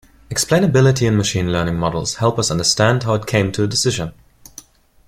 [0.31, 4.11] Explainability in machine learning models help us understand how it came to a decision.